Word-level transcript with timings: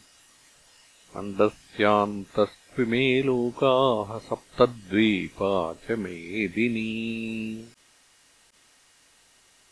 अण्डस्यान्तस्त्विमे 1.16 3.22
लोकाः 3.22 4.18
सप्तद्वीपा 4.18 5.74
च 5.74 5.90
मेदिनी। 5.90 7.64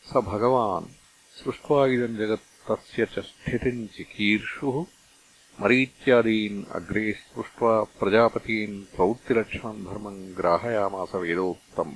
स 0.09 0.17
भगवान् 0.17 0.93
सृष्ट्वा 1.43 1.87
इदम् 1.87 2.17
जगत् 2.17 2.39
तस्य 2.39 3.05
च 3.05 3.19
स्थितिम् 3.19 3.87
चिकीर्षुः 3.87 4.94
मरीत्यादीन् 5.61 6.71
अग्रे 6.71 7.13
स्पृष्ट्वा 7.13 7.83
प्रजापतीन् 7.83 8.95
प्रवृत्तिलक्षणम् 8.95 9.85
धर्मम् 9.85 10.33
ग्राहयामास 10.33 11.15
वेदोक्तम्। 11.15 11.93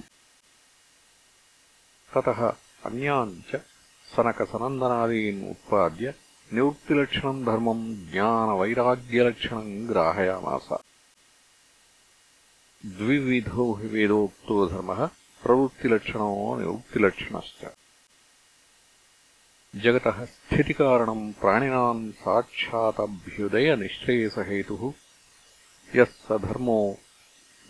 ततः 2.15 2.47
अन्यान् 2.85 3.41
च 3.51 3.55
सनकसनन्दनादीन् 4.15 5.49
उत्पाद्य 5.49 6.13
निवृत्तिलक्षणम् 6.53 7.45
धर्मम् 7.45 8.11
ज्ञानवैराग्यलक्षणम् 8.11 9.87
ग्राहयामास। 9.87 10.69
द्विविधो 12.85 13.73
हि 13.73 13.87
वेदोक्तो 13.87 14.67
धर्मः 14.67 15.05
प्रवृत्तिलक्षणो 15.43 16.59
निवृत्तिलक्षणश्च 16.59 17.78
जगतः 19.75 20.25
स्थितिकारणम् 20.25 21.33
प्राणिनाम् 21.33 22.11
साक्षादभ्युदयनिश्रेयसहेतुः 22.11 24.93
यः 25.95 26.03
स 26.03 26.31
धर्मो 26.31 26.97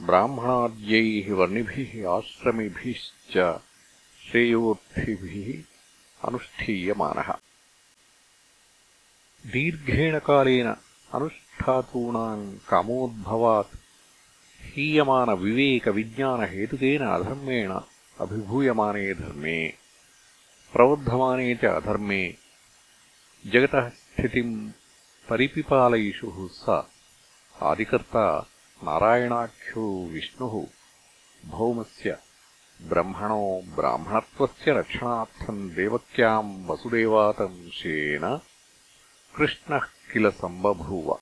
ब्राह्मणाद्यैः 0.02 1.34
वर्णिभिः 1.34 2.10
आश्रमिभिश्च 2.10 3.62
श्रेयोर्थिभिः 4.28 5.64
अनुष्ठीयमानः। 6.28 7.34
दीर्घेण 9.52 10.20
कालेन 10.20 10.76
अनुष्ठातॄणाम् 11.14 12.58
कामोद्भवात्। 12.70 13.78
हीयमानविवेकविज्ञानहेतुकेन 14.62 17.02
अधर्मेण 17.02 17.80
अभिभूयमाने 18.20 19.14
धर्मे 19.14 19.79
प्रवर्धमाने 20.74 21.56
च 21.56 21.66
अधर्मे 21.66 22.36
जगतः 23.48 23.90
स्थितिम् 23.90 24.72
परिपिपालयिषुः 25.30 26.48
स। 26.52 26.84
आदिकर्ता 27.62 28.50
नारायणाख्यो 28.84 30.10
विष्णुः 30.12 30.66
भौमस्य 31.50 32.18
ब्रह्मणो 32.82 33.62
ब्राह्मणत्वस्य 33.76 34.72
रक्षणार्थम् 34.72 35.70
देवक्याम् 35.70 36.66
वसुदेवातंशेन 36.66 38.42
कृष्णः 39.36 39.80
किल 39.80 40.30
सम्बभूव। 40.30 41.20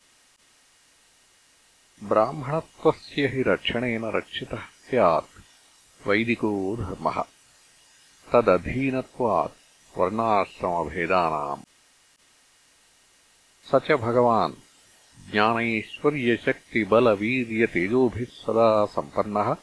ब्राह्मणत्वस्य 2.03 3.27
हि 3.27 3.41
रक्षणेन 3.41 4.05
रक्षितः 4.05 4.59
स्यात् 4.59 6.07
वैदिको 6.07 6.77
धर्मः। 6.77 7.36
तदधीनत्वात् 8.33 9.97
वर्णाश्रमभेदानाम्। 9.97 11.61
स 13.63 13.75
च 13.75 13.91
भगवान् 13.91 14.53
ज्ञानैश्वर्यशक्तिबलवीर्यतेजोभिः 15.31 18.25
सदा 18.25 18.85
सम्पन्नः। 18.85 19.55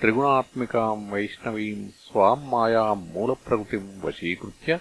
त्रिगुणात्मिकाम् 0.00 1.12
वैष्णवीम् 1.12 1.88
स्वाम् 1.88 2.48
मायाम् 2.48 3.08
मूलप्रकृतिम् 3.08 4.02
वशीकृत्य 4.02 4.80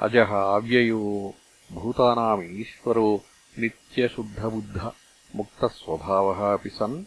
अजः 0.00 0.54
अव्ययो 0.54 1.34
भूतानाम् 1.72 2.42
ईश्वरो 2.42 3.24
नित्यशुद्धबुद्ध 3.58 4.92
मुक्तस्वभावः 5.36 6.52
अपि 6.52 6.68
सन्। 6.68 7.04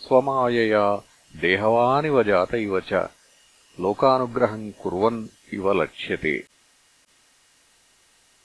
स्वमायया 0.00 1.02
देहवानिव 1.36 2.22
जात 2.22 2.54
इव 2.54 2.80
च 2.80 3.08
लोकानुग्रहम् 3.80 4.72
कुर्वन् 4.72 5.26
इव 5.54 5.82
लक्ष्यते। 5.82 6.44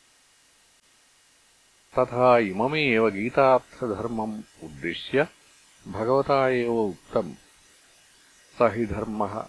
तथा 1.98 2.38
इममेव 2.38 3.10
गीतार्थधर्मम् 3.10 4.42
उद्दिश्य 4.64 5.28
भगवता 5.88 6.48
एव 6.48 6.72
उक्तम्। 6.72 7.34
स 8.58 8.62
हि 8.62 8.86
धर्मः 8.86 9.46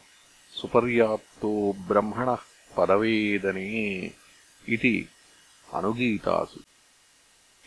सुपर्याप्तो 0.61 1.75
ब्रह्मणः 1.87 2.37
पदवेदने 2.77 4.11
इति 4.69 5.09
अनुगीतासु। 5.73 6.59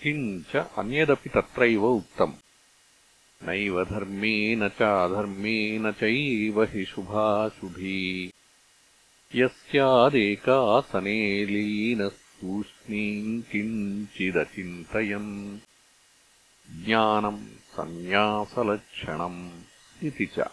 किञ्च 0.03 0.56
अन्यदपि 0.56 1.28
तत्रैव 1.28 1.87
उक्तम् 1.87 2.33
नैव 3.42 3.84
धर्मेण 3.84 4.69
चाधर्मेण 4.69 5.92
चैव 5.92 6.62
हि 6.62 6.84
शुभाशुभी। 6.84 8.33
यस्यादेकासने 9.34 11.47
लीनस्तूष्णीम् 11.47 13.42
किञ्चिदचिन्तयन्। 13.42 15.59
ज्ञानम् 16.84 17.47
सन्न्यासलक्षणम् 17.47 19.50
इति 20.03 20.27
च। 20.27 20.44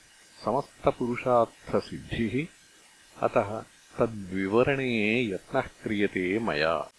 समस्तपुरुषार्थसिद्धिः 0.45 2.47
अतः 3.23 3.65
तद्विवरणे 3.99 5.27
यत्नः 5.27 5.61
क्रियते 5.61 6.39
मया 6.39 6.91